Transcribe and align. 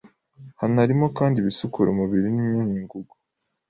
Hanarimo 0.59 1.05
kandi 1.17 1.35
ibisukura 1.39 1.87
umubiri 1.91 2.27
n’imyunyungugu. 2.31 3.13